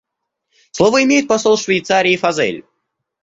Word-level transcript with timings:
Слово 0.71 1.03
имеет 1.03 1.27
посол 1.27 1.57
Швейцарии 1.59 2.15
Фазель. 2.17 2.65